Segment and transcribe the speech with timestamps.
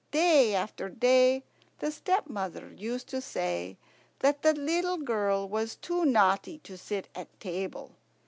[0.09, 1.43] Day after day
[1.77, 3.77] the stepmother used to say
[4.17, 7.91] that the little girl was too naughty to sit at table.